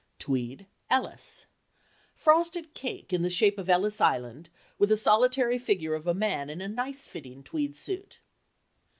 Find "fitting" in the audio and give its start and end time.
7.07-7.43